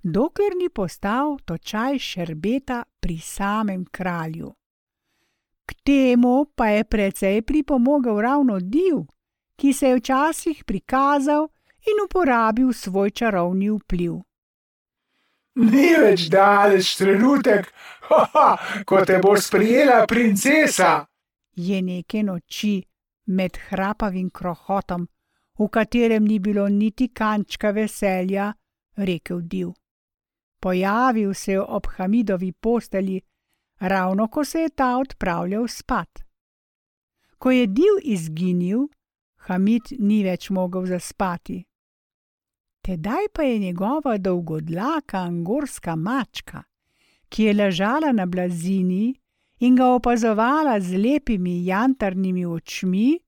dokler 0.03 0.51
ni 0.62 0.70
postal 0.70 1.38
točaj 1.46 2.00
šerbeta 2.00 2.84
pri 3.00 3.17
samem 3.17 3.86
kralju. 3.86 4.53
K 5.65 5.74
temu 5.84 6.46
pa 6.55 6.67
je 6.67 6.84
precej 6.84 7.41
pripomogel 7.41 8.22
ravno 8.22 8.60
div, 8.60 9.05
ki 9.55 9.74
se 9.74 9.88
je 9.88 9.96
včasih 9.96 10.63
prikazal 10.65 11.48
in 11.81 12.05
uporabil 12.05 12.74
svoj 12.74 13.10
čarovni 13.10 13.70
vpliv. 13.70 14.22
Ni 15.55 15.89
več 16.00 16.29
daleč 16.31 16.96
trenutek, 16.96 17.67
haha, 18.08 18.84
ko 18.88 19.01
te 19.05 19.20
bo 19.20 19.36
sprijela 19.36 20.05
princesa. 20.08 21.05
Je 21.55 21.81
neke 21.81 22.24
noči 22.24 22.79
med 23.27 23.58
hrapavim 23.67 24.29
krohotom, 24.31 25.08
v 25.60 25.67
katerem 25.67 26.24
ni 26.24 26.39
bilo 26.39 26.67
niti 26.70 27.10
kančka 27.10 27.72
veselja, 27.75 28.53
rekel 28.96 29.41
div. 29.41 29.74
Pojavil 30.62 31.34
se 31.34 31.51
je 31.51 31.62
ob 31.62 31.88
Hamidovi 31.98 32.51
posteli, 32.51 33.22
ravno 33.79 34.27
ko 34.27 34.46
se 34.46 34.62
je 34.62 34.70
ta 34.70 34.98
odpravljal 34.98 35.67
spat. 35.67 36.24
Ko 37.38 37.51
je 37.51 37.67
div 37.67 38.00
izginil, 38.03 38.88
Hamid 39.48 39.89
ni 40.00 40.24
več 40.24 40.50
mogel 40.50 40.86
zaspati. 40.86 41.63
Tedaj 42.81 43.27
pa 43.33 43.43
je 43.43 43.59
njegova 43.59 44.17
dolgodlaka 44.17 45.17
angorska 45.17 45.95
mačka, 45.95 46.63
ki 47.29 47.43
je 47.43 47.53
ležala 47.53 48.11
na 48.11 48.25
blazini 48.25 49.15
in 49.59 49.75
ga 49.75 49.85
opazovala 49.85 50.79
z 50.79 50.97
lepimi 50.97 51.65
jantarnimi 51.65 52.45
očmi, 52.45 53.19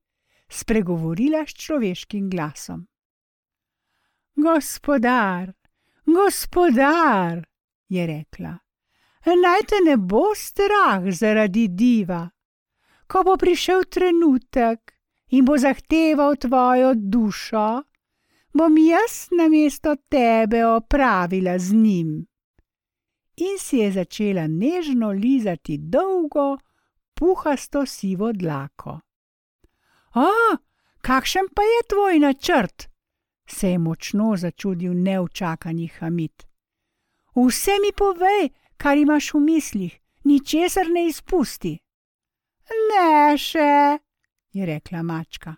spregovorila 0.50 1.46
s 1.48 1.54
človeškim 1.54 2.30
glasom. 2.30 2.88
Gospodar, 4.36 5.54
Gospodar, 6.06 7.46
je 7.90 8.08
rekla, 8.08 8.58
naj 9.26 9.62
te 9.70 9.80
ne 9.86 9.98
bo 9.98 10.34
strah 10.36 11.06
zaradi 11.12 11.68
diva. 11.68 12.30
Ko 13.08 13.24
bo 13.24 13.38
prišel 13.38 13.86
trenutek 13.86 14.94
in 15.30 15.46
bo 15.46 15.58
zahteval 15.58 16.36
tvojo 16.36 16.94
dušo, 16.96 17.84
bom 18.54 18.78
jaz 18.78 19.28
na 19.38 19.50
mesto 19.50 19.96
tebe 20.10 20.66
opravila 20.66 21.60
z 21.60 21.74
njim. 21.74 22.26
In 23.36 23.58
si 23.60 23.78
je 23.78 23.92
začela 23.92 24.48
nežno 24.48 25.12
lizati 25.12 25.78
dolgo, 25.78 26.58
puhasto 27.14 27.86
sivo 27.86 28.32
dlako. 28.34 29.00
O, 30.16 30.30
kakšen 31.02 31.50
pa 31.56 31.62
je 31.62 31.88
tvoj 31.90 32.20
načrt? 32.20 32.94
se 33.48 33.70
je 33.70 33.78
močno 33.78 34.36
začudil 34.38 34.94
neučakani 34.94 35.88
Hamid. 35.88 36.44
Vse 37.36 37.72
mi 37.82 37.92
povej, 37.98 38.50
kar 38.78 38.98
imaš 38.98 39.34
v 39.34 39.40
mislih, 39.40 40.00
ničesar 40.24 40.88
ne 40.90 41.08
izpusti. 41.08 41.80
Ne 42.90 43.38
še, 43.38 44.00
je 44.54 44.66
rekla 44.66 45.04
mačka. 45.04 45.56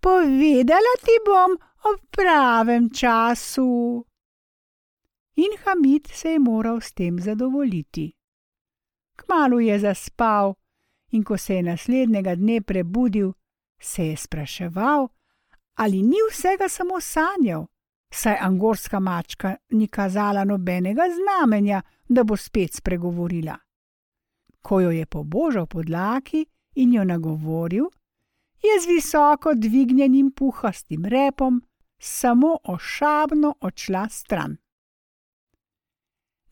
Povedala 0.00 0.94
ti 1.04 1.16
bom 1.26 1.56
ob 1.84 2.00
pravem 2.10 2.90
času. 2.90 4.04
In 5.34 5.52
Hamid 5.64 6.06
se 6.06 6.28
je 6.28 6.38
moral 6.38 6.80
s 6.80 6.92
tem 6.92 7.18
zadovoljiti. 7.18 8.12
Kmalu 9.16 9.60
je 9.60 9.78
zaspal, 9.78 10.54
in 11.10 11.24
ko 11.24 11.36
se 11.36 11.54
je 11.54 11.62
naslednjega 11.62 12.34
dne 12.34 12.60
prebudil, 12.60 13.32
se 13.80 14.06
je 14.06 14.16
spraševal, 14.16 15.08
ali 15.74 16.02
ni 16.02 16.16
vsega 16.30 16.68
samo 16.68 17.00
sanjal, 17.00 17.66
saj 18.14 18.36
angorska 18.40 19.00
mačka 19.00 19.56
ni 19.70 19.88
kazala 19.88 20.44
nobenega 20.44 21.02
znamenja, 21.16 21.82
da 22.08 22.24
bo 22.24 22.36
spet 22.36 22.74
spregovorila. 22.74 23.56
Ko 24.62 24.80
jo 24.80 24.90
je 24.90 25.06
pobožal 25.06 25.66
podlaki 25.66 26.46
in 26.74 26.94
jo 26.94 27.04
nagovoril, 27.04 27.84
je 28.62 28.80
z 28.80 28.86
visoko 28.86 29.54
dvignjenim 29.54 30.30
puhastim 30.30 31.04
repom 31.04 31.62
samo 32.04 32.58
ošabno 32.64 33.54
odšla 33.60 34.08
stran. 34.08 34.56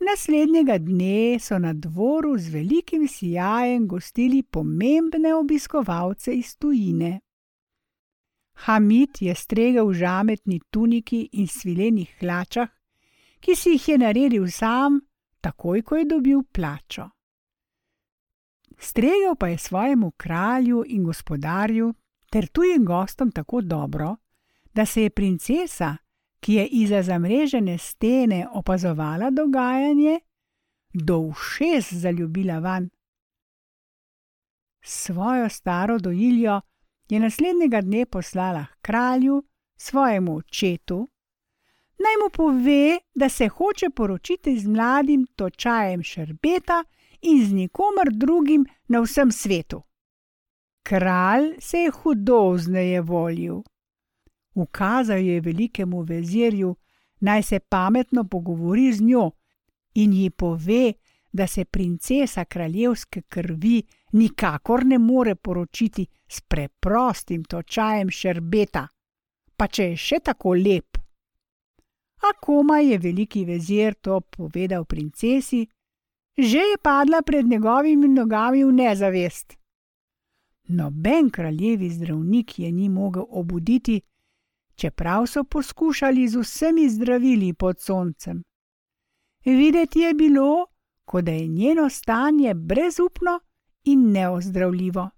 Naslednjega 0.00 0.78
dne 0.78 1.38
so 1.40 1.58
na 1.58 1.72
dvoru 1.72 2.38
z 2.38 2.48
velikim 2.48 3.08
sijajem 3.08 3.88
gostili 3.88 4.42
pomembne 4.42 5.34
obiskovalce 5.34 6.32
iz 6.32 6.56
tujine. 6.56 7.20
Hamid 8.52 9.10
je 9.20 9.34
stregel 9.34 9.86
v 9.88 9.94
žametni 9.94 10.60
tuniki 10.70 11.28
in 11.32 11.46
svilenih 11.46 12.16
hlačah, 12.20 12.68
ki 13.40 13.56
si 13.56 13.70
jih 13.70 13.88
je 13.88 13.98
naredil 13.98 14.46
sam, 14.50 15.00
takoj 15.40 15.82
ko 15.82 15.96
je 15.96 16.04
dobil 16.04 16.42
plačo. 16.52 17.10
Stregel 18.78 19.34
pa 19.36 19.48
je 19.48 19.58
svojemu 19.58 20.10
kralju 20.10 20.84
in 20.86 21.04
gospodarju 21.04 21.94
ter 22.30 22.46
tujim 22.46 22.84
gostom 22.84 23.32
tako 23.32 23.60
dobro, 23.60 24.16
da 24.74 24.86
se 24.86 25.02
je 25.02 25.10
princesa, 25.10 25.96
ki 26.40 26.54
je 26.54 26.66
iza 26.66 27.02
zamrežene 27.02 27.78
stene 27.78 28.46
opazovala 28.52 29.30
dogajanje, 29.30 30.20
do 30.94 31.32
všes 31.32 31.92
zaljubila 31.92 32.58
van. 32.58 32.90
Svojo 34.82 35.48
staro 35.48 35.98
dojiljo 35.98 36.60
je 37.08 37.20
naslednjega 37.20 37.80
dne 37.80 38.06
poslala 38.06 38.66
k 38.66 38.80
kralju, 38.80 39.42
svojemu 39.76 40.36
očetu, 40.36 41.08
naj 41.98 42.16
mu 42.22 42.30
pove, 42.32 42.98
da 43.14 43.28
se 43.28 43.48
hoče 43.48 43.90
poročiti 43.90 44.58
z 44.58 44.68
mladim 44.68 45.26
točajem 45.36 46.02
šerbeta 46.02 46.84
in 47.20 47.46
z 47.46 47.52
nikomer 47.52 48.08
drugim 48.12 48.66
na 48.88 49.00
vsem 49.00 49.32
svetu. 49.32 49.82
Kralj 50.82 51.54
se 51.60 51.78
je 51.78 51.90
hudo 51.90 52.56
zneje 52.58 53.00
volil. 53.00 53.62
Ukazal 54.54 55.18
je 55.18 55.40
velikemu 55.40 56.02
vezirju, 56.02 56.76
naj 57.20 57.42
se 57.42 57.60
pametno 57.60 58.24
pogovori 58.24 58.92
z 58.92 59.02
njo 59.02 59.30
in 59.94 60.12
ji 60.12 60.30
pove, 60.30 60.92
da 61.32 61.46
se 61.46 61.64
princesa 61.64 62.44
kraljevske 62.44 63.22
krvi 63.22 63.82
nikakor 64.12 64.86
ne 64.86 64.98
more 64.98 65.34
poročiti 65.34 66.06
s 66.28 66.40
preprostim 66.40 67.44
točajem 67.44 68.10
šerbeta, 68.10 68.88
pa 69.56 69.66
če 69.66 69.84
je 69.90 69.96
še 69.96 70.18
tako 70.24 70.54
lep. 70.54 70.98
A 72.20 72.32
koma 72.42 72.80
je 72.80 72.98
veliki 72.98 73.44
vezir 73.44 73.94
to 73.94 74.20
povedal 74.20 74.84
princesi, 74.84 75.66
že 76.36 76.58
je 76.58 76.76
padla 76.82 77.22
pred 77.22 77.46
njegovimi 77.46 78.08
nogami 78.08 78.64
v 78.64 78.72
nezavest. 78.72 79.56
Noben 80.68 81.30
kraljevi 81.30 81.90
zdravnik 81.90 82.58
je 82.58 82.72
ni 82.72 82.88
mogel 82.88 83.24
obuditi, 83.28 84.00
čeprav 84.80 85.26
so 85.26 85.44
poskušali 85.44 86.28
z 86.28 86.40
vsemi 86.40 86.88
zdravili 86.88 87.52
pod 87.54 87.80
soncem. 87.80 88.42
Videti 89.44 90.00
je 90.00 90.14
bilo, 90.14 90.66
kot 91.04 91.24
da 91.24 91.32
je 91.32 91.46
njeno 91.46 91.88
stanje 91.90 92.54
brezupno 92.54 93.40
in 93.84 94.12
neozdravljivo. 94.12 95.10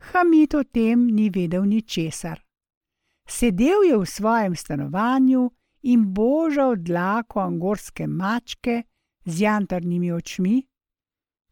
Hamid 0.00 0.54
o 0.54 0.64
tem 0.64 1.06
ni 1.06 1.30
vedel 1.30 1.64
ničesar. 1.64 2.40
Sedel 3.28 3.84
je 3.88 3.98
v 3.98 4.06
svojem 4.06 4.56
stanovanju 4.56 5.50
in 5.82 6.14
božal 6.14 6.76
dlako 6.76 7.40
angorske 7.40 8.06
mačke 8.06 8.82
z 9.24 9.40
jantarnimi 9.40 10.12
očmi, 10.12 10.66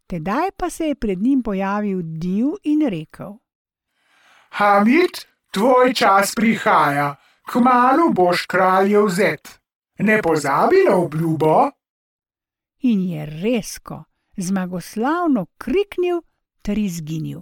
tedaj 0.07 0.51
pa 0.57 0.71
se 0.71 0.89
je 0.89 0.95
pred 0.95 1.23
njim 1.23 1.43
pojavil 1.43 2.01
div 2.03 2.47
in 2.65 2.89
rekel: 2.89 3.39
Hamid, 4.51 5.28
tvoj 5.51 5.95
čas 5.95 6.35
prihaja, 6.35 7.17
kmalo 7.51 8.13
boš 8.13 8.47
kraljev 8.47 9.09
zet. 9.09 9.61
Ne 9.99 10.23
pozabi 10.23 10.85
na 10.89 10.97
obljubo. 10.97 11.71
In 12.79 13.01
je 13.11 13.27
resko, 13.27 14.05
zmagoslavno 14.37 15.47
kriknil 15.59 16.21
ter 16.63 16.79
izginil. 16.79 17.41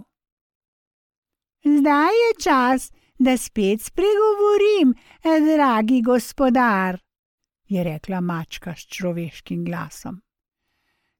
Zdaj 1.63 2.15
je 2.23 2.31
čas, 2.43 2.91
da 3.19 3.37
spet 3.37 3.81
spregovorim, 3.81 4.93
dragi 5.23 6.01
gospodar, 6.01 6.99
je 7.67 7.83
rekla 7.83 8.21
mačka 8.21 8.75
s 8.75 8.87
človeškim 8.87 9.65
glasom. 9.65 10.21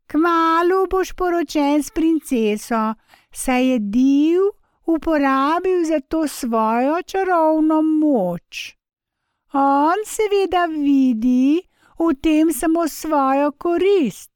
Kmalu 0.07 0.87
boš 0.89 1.13
poročen 1.13 1.83
s 1.83 1.91
princeso, 1.91 2.93
saj 3.31 3.67
je 3.67 3.79
div 3.79 4.41
uporabil 4.87 5.85
za 5.85 5.99
to 5.99 6.27
svojo 6.27 7.01
čarovno 7.03 7.81
moč. 7.81 8.75
On 9.53 9.99
seveda 10.05 10.65
vidi 10.65 11.61
v 11.99 12.13
tem 12.21 12.53
samo 12.53 12.87
svojo 12.87 13.51
korist. 13.51 14.31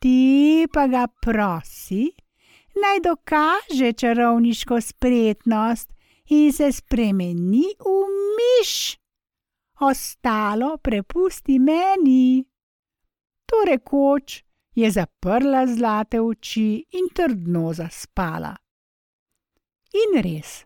Ti 0.00 0.66
pa 0.72 0.86
ga 0.86 1.06
prosi, 1.08 2.12
naj 2.76 3.00
dokaže 3.04 3.92
čarovniško 3.92 4.80
spretnost 4.80 5.92
in 6.28 6.52
se 6.52 6.72
spremeni 6.72 7.64
v 7.80 7.94
miš. 8.36 8.96
Ostalo 9.80 10.76
prepusti 10.76 11.58
meni. 11.58 12.44
To 13.46 13.64
rekoč 13.66 14.44
je 14.74 14.90
zaprla 14.90 15.66
zlate 15.66 16.20
oči 16.20 16.84
in 16.92 17.08
trdno 17.14 17.72
zaspala. 17.72 18.63
In 19.94 20.22
res, 20.22 20.64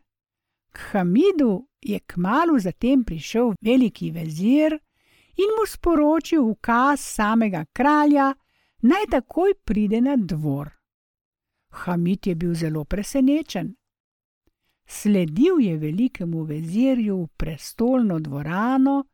k 0.73 0.79
Hamidu 0.93 1.69
je 1.81 2.01
kmalo 2.01 2.59
zatem 2.59 3.05
prišel 3.05 3.53
veliki 3.61 4.11
vezir 4.11 4.73
in 5.37 5.51
mu 5.57 5.67
sporočil 5.67 6.43
ukaz 6.49 7.01
samega 7.01 7.65
kralja, 7.73 8.33
naj 8.83 9.05
takoj 9.11 9.53
pride 9.65 10.01
na 10.01 10.17
dvor. 10.17 10.73
Hamid 11.71 12.27
je 12.27 12.35
bil 12.35 12.55
zelo 12.55 12.85
presenečen. 12.85 13.75
Sledil 14.87 15.61
je 15.61 15.77
velikemu 15.77 16.45
vezirju 16.45 17.17
v 17.23 17.29
prestolno 17.37 18.19
dvorano, 18.19 19.05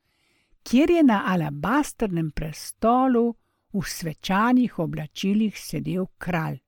kjer 0.63 0.91
je 0.91 1.03
na 1.03 1.25
alabastrnem 1.27 2.31
prestolu 2.31 3.35
v 3.73 3.83
svečanih 3.83 4.79
oblačilih 4.79 5.59
sedel 5.59 6.07
kralj. 6.19 6.64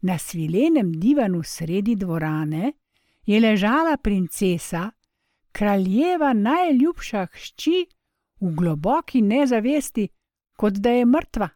Na 0.00 0.18
svilenem 0.18 0.92
divanu 0.92 1.42
sredi 1.42 1.96
dvorane 1.96 2.72
je 3.26 3.40
ležala 3.40 3.96
princesa, 3.96 4.90
kraljeva 5.52 6.32
najljubša 6.32 7.26
hči, 7.26 7.86
v 8.40 8.54
globoki 8.56 9.20
nezavesti, 9.22 10.08
kot 10.56 10.72
da 10.72 10.90
je 10.90 11.06
mrtva. 11.06 11.48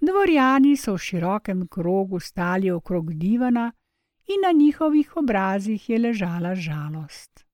Dvorjani 0.00 0.76
so 0.76 0.94
v 0.94 0.98
širokem 0.98 1.66
krogu 1.68 2.20
stali 2.20 2.70
okrog 2.70 3.12
divana 3.14 3.72
in 4.28 4.44
na 4.46 4.52
njihovih 4.52 5.16
obrazih 5.16 5.90
je 5.90 5.98
ležala 5.98 6.54
žalost. 6.54 7.44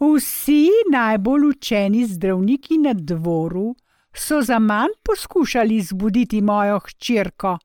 Vsi 0.00 0.68
najbolj 0.92 1.44
učeni 1.48 2.06
zdravniki 2.06 2.78
na 2.78 2.92
dvoru 2.94 3.74
so 4.14 4.42
za 4.42 4.58
manj 4.58 4.94
poskušali 5.02 5.80
zbuditi 5.80 6.40
mojo 6.40 6.78
hčerko, 6.78 7.58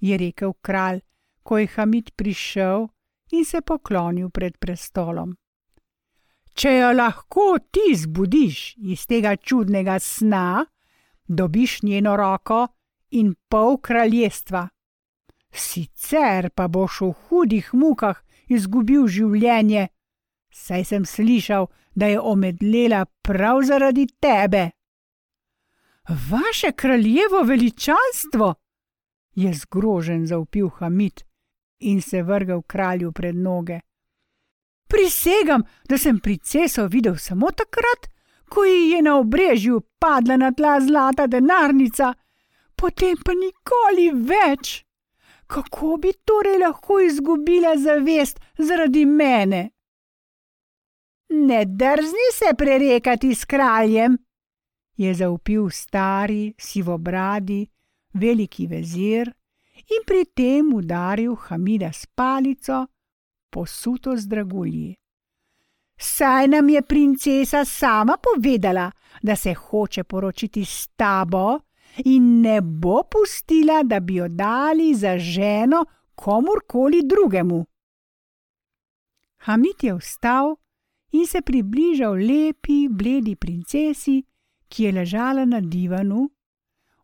je 0.00 0.18
rekel 0.18 0.52
kralj, 0.52 1.00
ko 1.42 1.58
je 1.58 1.66
Hamid 1.66 2.10
prišel 2.16 2.86
in 3.32 3.44
se 3.44 3.60
poklonil 3.60 4.30
pred 4.30 4.58
prestolom. 4.58 5.36
Če 6.54 6.72
jo 6.78 6.92
lahko 6.92 7.58
ti 7.70 7.94
zbudiš 7.94 8.76
iz 8.76 9.06
tega 9.06 9.36
čudnega 9.36 9.98
sna, 9.98 10.64
dobiš 11.28 11.82
njeno 11.82 12.16
roko 12.16 12.66
in 13.10 13.34
pol 13.48 13.76
kraljestva. 13.78 14.68
Sicer 15.52 16.50
pa 16.50 16.68
boš 16.68 17.00
v 17.00 17.10
hudih 17.12 17.68
mukah 17.74 18.16
izgubil 18.48 19.06
življenje, 19.08 19.88
saj 20.52 20.84
sem 20.84 21.04
slišal, 21.04 21.68
da 21.96 22.06
je 22.12 22.20
omedlela 22.20 23.04
prav 23.22 23.62
zaradi 23.64 24.06
tebe. 24.20 24.75
Vaše 26.08 26.72
kraljevo 26.72 27.42
veličanstvo, 27.44 28.54
je 29.34 29.54
zgrožen 29.54 30.26
zaupil 30.26 30.68
Hamid 30.68 31.20
in 31.78 32.02
se 32.02 32.22
vrgel 32.22 32.62
kralju 32.62 33.12
pred 33.12 33.36
noge. 33.36 33.80
Prisegam, 34.88 35.62
da 35.88 35.98
sem 35.98 36.20
princeso 36.20 36.86
videl 36.86 37.16
samo 37.16 37.50
takrat, 37.50 38.06
ko 38.48 38.64
ji 38.64 38.90
je 38.90 39.02
na 39.02 39.16
obrežju 39.18 39.80
padla 39.98 40.36
na 40.36 40.52
tla 40.52 40.80
zlata 40.80 41.26
denarnica, 41.26 42.14
potem 42.76 43.16
pa 43.24 43.32
nikoli 43.32 44.10
več. 44.10 44.84
Kako 45.46 45.96
bi 45.96 46.12
torej 46.24 46.58
lahko 46.58 47.00
izgubila 47.00 47.76
zavest 47.76 48.40
zaradi 48.58 49.04
mene? 49.06 49.70
Ne 51.28 51.64
drzni 51.64 52.30
se 52.32 52.54
prerekati 52.58 53.34
s 53.34 53.44
kraljem, 53.44 54.18
je 54.96 55.14
zaupil 55.14 55.70
stari, 55.70 56.54
sivobradi, 56.58 57.66
veliki 58.14 58.66
vezir 58.66 59.32
in 59.92 60.04
pri 60.06 60.24
tem 60.34 60.72
udaril 60.74 61.36
Hamida 61.36 61.92
s 61.92 62.06
palico, 62.06 62.86
posuto 63.50 64.16
z 64.16 64.26
dragulji. 64.26 64.94
Saj 65.98 66.48
nam 66.48 66.68
je 66.68 66.82
princesa 66.82 67.64
sama 67.64 68.16
povedala, 68.16 68.90
da 69.22 69.36
se 69.36 69.54
hoče 69.54 70.04
poročiti 70.04 70.64
s 70.64 70.88
tabo 70.96 71.58
in 72.04 72.40
ne 72.40 72.60
bo 72.60 73.02
pustila, 73.10 73.82
da 73.82 74.00
bi 74.00 74.14
jo 74.14 74.28
dali 74.28 74.94
za 74.94 75.18
ženo 75.18 75.84
komorkoli 76.14 77.02
drugemu. 77.04 77.64
Hamid 79.36 79.84
je 79.84 79.94
vstal 79.94 80.56
in 81.12 81.26
se 81.26 81.40
približal 81.40 82.12
lepi, 82.12 82.88
bledi 82.88 83.36
princesi, 83.36 84.22
ki 84.68 84.84
je 84.84 84.92
ležala 84.92 85.44
na 85.44 85.60
divanu, 85.60 86.28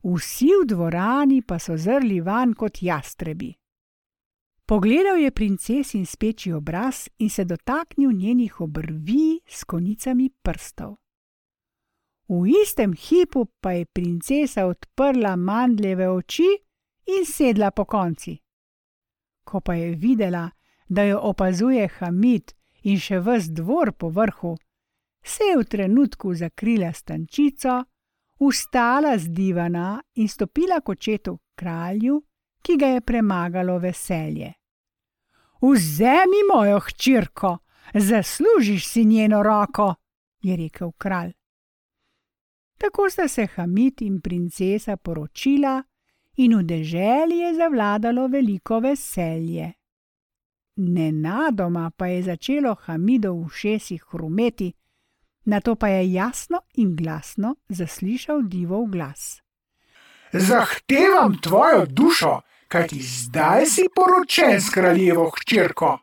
vsi 0.03 0.51
v 0.63 0.67
dvorani 0.67 1.43
pa 1.43 1.59
so 1.59 1.77
zrli 1.77 2.21
van 2.21 2.55
kot 2.55 2.83
jastrebi. 2.83 3.53
Pogledal 4.67 5.17
je 5.17 5.31
princesin 5.31 6.07
speči 6.07 6.53
obraz 6.53 7.09
in 7.19 7.31
se 7.31 7.45
dotaknil 7.45 8.13
njenih 8.13 8.61
obrvi 8.61 9.41
s 9.47 9.65
konicami 9.65 10.31
prstov. 10.43 10.97
V 12.29 12.49
istem 12.63 12.93
hipu 12.93 13.47
pa 13.61 13.73
je 13.73 13.85
princesa 13.85 14.67
odprla 14.67 15.37
mandljeve 15.37 16.09
oči 16.09 16.49
in 17.07 17.27
sedla 17.27 17.71
po 17.71 17.85
konci. 17.85 18.39
Ko 19.45 19.61
pa 19.61 19.75
je 19.75 19.95
videla, 19.95 20.51
da 20.89 21.03
jo 21.03 21.19
opazuje 21.23 21.89
Hamid 21.89 22.55
in 22.83 22.99
še 22.99 23.19
ves 23.21 23.51
dvor 23.51 23.93
po 23.93 24.09
vrhu, 24.09 24.57
se 25.25 25.45
je 25.45 25.59
v 25.59 25.65
trenutku 25.65 26.35
zakrila 26.35 26.93
stančico, 26.93 27.85
vstala 28.41 29.19
z 29.19 29.29
divana 29.29 30.03
in 30.15 30.29
stopila 30.29 30.81
k 30.81 30.89
očetu 30.89 31.39
kralju, 31.55 32.23
ki 32.63 32.77
ga 32.77 32.87
je 32.87 33.01
premagalo 33.01 33.79
veselje. 33.79 34.53
Vzemi 35.63 36.43
mojo 36.55 36.81
hčerko, 36.81 37.59
zaslužiš 37.95 38.89
si 38.89 39.05
njeno 39.05 39.43
roko, 39.43 39.95
je 40.43 40.57
rekel 40.57 40.93
kralj. 40.93 41.33
Tako 42.79 43.11
sta 43.11 43.29
se 43.29 43.47
Hamid 43.47 44.03
in 44.03 44.21
princesa 44.21 44.97
poročila, 44.97 45.83
in 46.37 46.57
v 46.59 46.63
deželi 46.63 47.39
je 47.39 47.55
zavladalo 47.55 48.27
veliko 48.29 48.81
veselje. 48.81 49.73
Nenadoma 50.77 51.91
pa 51.91 52.07
je 52.07 52.23
začelo 52.23 52.75
Hamidov 52.75 53.45
v 53.45 53.51
šesih 53.55 54.03
hrumeti, 54.11 54.73
na 55.45 55.61
to 55.61 55.75
pa 55.75 55.89
je 55.89 56.13
jasno 56.13 56.61
in 56.75 56.97
glasno 56.97 57.55
zaslišal 57.69 58.43
divov 58.43 58.87
glas. 58.87 59.43
Zahtevam 60.33 61.39
tvojo 61.41 61.87
dušo, 61.87 62.41
kajti 62.69 63.03
zdaj 63.03 63.67
si 63.67 63.83
poročen 63.97 64.61
s 64.61 64.71
kraljevo 64.71 65.31
hčerko. 65.31 65.99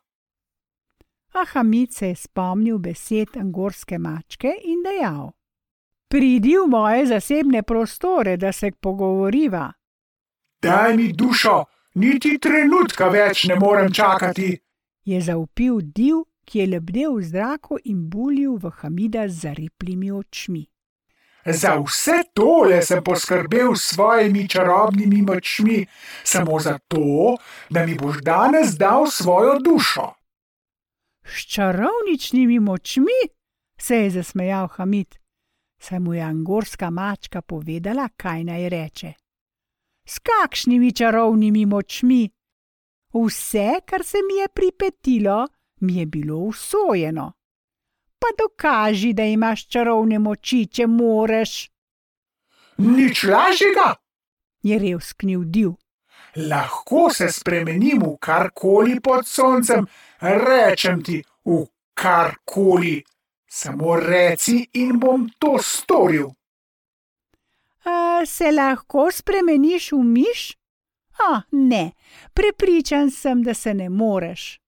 Ahamid 1.34 1.94
se 1.94 2.08
je 2.08 2.16
spomnil 2.16 2.78
besed 2.78 3.38
angorske 3.38 3.98
mačke 3.98 4.54
in 4.64 4.84
dejal: 4.84 5.32
Pridi 6.08 6.58
v 6.58 6.68
moje 6.68 7.06
zasebne 7.06 7.64
prostore, 7.64 8.38
da 8.38 8.52
se 8.52 8.72
pogovoriva. 8.72 9.74
Daj 10.62 10.98
mi 10.98 11.14
dušo, 11.14 11.66
niti 11.94 12.38
trenutka 12.40 13.10
več 13.10 13.44
ne 13.44 13.56
morem 13.56 13.94
čakati, 13.94 14.58
je 15.06 15.22
zaupil 15.22 15.80
div 15.82 16.16
ki 16.50 16.60
je 16.60 16.66
lebdel 16.66 17.14
v 17.14 17.24
zraku 17.30 17.78
in 17.86 18.10
bulil 18.10 18.58
v 18.58 18.74
Hamida 18.82 19.28
z 19.30 19.46
zariplimi 19.46 20.10
očmi. 20.12 20.66
Za 21.46 21.78
vse 21.78 22.24
tole 22.34 22.82
sem 22.82 23.04
poskrbel 23.04 23.76
s 23.76 23.94
svojimi 23.94 24.48
čarobnimi 24.50 25.22
močmi, 25.22 25.86
samo 26.24 26.60
zato, 26.60 27.38
da 27.70 27.86
mi 27.86 27.96
boš 27.96 28.22
danes 28.26 28.76
dal 28.78 29.08
svojo 29.08 29.60
dušo. 29.60 30.10
S 31.24 31.46
čarovničnimi 31.54 32.60
močmi 32.60 33.20
se 33.80 33.96
je 33.96 34.10
zasmejal 34.10 34.68
Hamid, 34.68 35.16
saj 35.80 36.00
mu 36.00 36.14
je 36.14 36.22
angorska 36.22 36.90
mačka 36.90 37.42
povedala, 37.42 38.10
kaj 38.18 38.44
naj 38.44 38.70
reče. 38.70 39.14
S 40.06 40.20
kakšnimi 40.20 40.92
čarovnimi 40.92 41.66
močmi? 41.66 42.30
Vse, 43.14 43.80
kar 43.86 44.04
se 44.04 44.18
mi 44.28 44.42
je 44.42 44.48
pripetilo, 44.54 45.48
mi 45.80 45.96
je 45.96 46.06
bilo 46.06 46.38
usvojeno. 46.38 47.34
Pa 48.20 48.28
dokaži, 48.38 49.14
da 49.14 49.24
imaš 49.24 49.68
čarovne 49.68 50.20
moči, 50.20 50.66
če 50.66 50.88
moreš. 50.88 51.70
Nič 52.78 53.24
lažjega, 53.24 53.94
je 54.64 54.80
revsknil 54.80 55.44
div. 55.46 55.72
Lahko 56.36 57.10
se 57.14 57.32
spremenim 57.32 58.04
v 58.04 58.18
karkoli 58.22 59.00
pod 59.00 59.28
soncem, 59.28 59.88
rečem 60.22 61.04
ti 61.04 61.24
v 61.46 61.64
karkoli. 61.94 63.00
Samo 63.52 63.96
reci 63.96 64.62
in 64.74 65.00
bom 65.00 65.26
to 65.40 65.58
storil. 65.58 66.28
A, 67.84 68.22
se 68.26 68.52
lahko 68.52 69.08
spremeniš 69.12 69.92
v 69.92 70.04
miš? 70.04 70.42
A, 71.32 71.42
ne, 71.52 71.92
prepričan 72.34 73.10
sem, 73.12 73.42
da 73.44 73.54
se 73.54 73.74
ne 73.74 73.90
moreš 73.90 74.60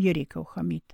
je 0.00 0.12
rekel 0.12 0.44
Hamid. 0.44 0.92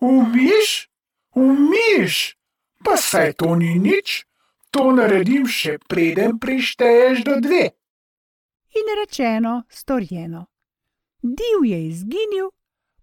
Umiš, 0.00 0.90
umiš, 1.34 2.36
pa 2.84 2.96
saj 2.96 3.32
to 3.32 3.56
ni 3.56 3.78
nič, 3.78 4.24
to 4.70 4.92
naredim 4.94 5.48
še 5.50 5.78
preden 5.90 6.38
prišteješ 6.38 7.24
do 7.26 7.40
dve. 7.42 7.64
In 8.78 8.92
rečeno, 9.00 9.62
storjeno. 9.68 10.46
Div 11.22 11.64
je 11.66 11.80
izginil, 11.88 12.50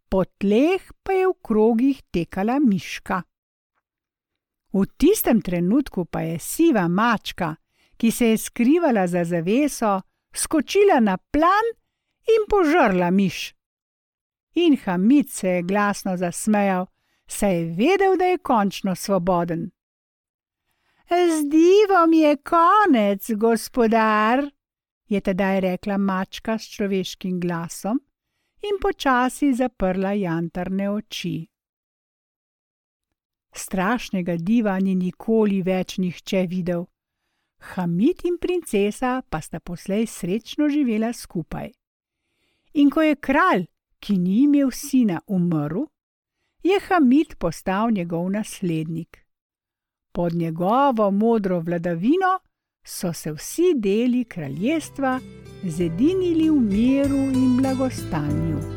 po 0.10 0.24
tleh 0.40 0.80
pa 1.04 1.18
je 1.18 1.28
v 1.28 1.36
krogih 1.44 2.00
tekala 2.16 2.60
miška. 2.64 3.24
V 4.72 4.86
tistem 4.98 5.42
trenutku 5.42 6.06
pa 6.06 6.24
je 6.24 6.40
siva 6.40 6.88
mačka, 6.88 7.56
ki 7.98 8.12
se 8.12 8.32
je 8.32 8.38
skrivala 8.38 9.08
za 9.08 9.24
zaveso, 9.24 10.00
skočila 10.36 11.00
na 11.00 11.18
plan 11.18 11.76
in 12.28 12.48
požrla 12.52 13.12
miš 13.12 13.56
in 14.56 14.78
Hamid 14.86 15.30
se 15.30 15.50
je 15.50 15.64
glasno 15.64 16.18
zasmejal, 16.18 16.86
saj 17.28 17.56
je 17.56 17.66
vedel, 17.66 18.18
da 18.18 18.26
je 18.26 18.38
končno 18.38 18.96
svoboden. 18.96 19.72
Z 21.10 21.50
divom 21.50 22.14
je 22.14 22.38
konec, 22.38 23.32
gospodar, 23.32 24.50
je 25.08 25.22
tedaj 25.22 25.60
rekla 25.60 25.98
mačka 25.98 26.58
s 26.58 26.70
človeškim 26.70 27.40
glasom 27.40 28.00
in 28.62 28.80
počasi 28.82 29.54
zaprla 29.54 30.14
jantarne 30.14 30.90
oči. 30.90 31.48
Strašnega 33.56 34.36
diva 34.36 34.80
ni 34.80 34.96
nikoli 34.96 35.62
več 35.62 35.98
nihče 35.98 36.48
videl. 36.50 36.86
Hamid 37.76 38.26
in 38.26 38.38
princesa 38.42 39.22
pa 39.30 39.42
sta 39.42 39.60
poslej 39.60 40.08
srečno 40.08 40.68
živela 40.70 41.14
skupaj. 41.14 41.72
In 42.74 42.90
ko 42.90 43.02
je 43.02 43.16
kralj 43.16 43.66
ki 44.06 44.18
ni 44.22 44.44
imel 44.44 44.70
sina, 44.72 45.22
umrl, 45.28 45.88
je 46.64 46.78
Hamid 46.88 47.36
postal 47.42 47.92
njegov 47.92 48.30
naslednik. 48.32 49.26
Pod 50.14 50.34
njegovo 50.34 51.12
modro 51.12 51.60
vladavino 51.60 52.40
so 52.86 53.14
se 53.14 53.32
vsi 53.32 53.74
deli 53.76 54.24
kraljestva 54.24 55.20
zedinili 55.64 56.50
v 56.50 56.62
miru 56.62 57.18
in 57.18 57.58
blagostanju. 57.58 58.75